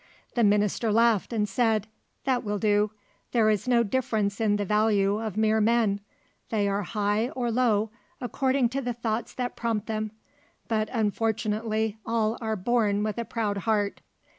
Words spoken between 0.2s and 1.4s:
The Minister laughed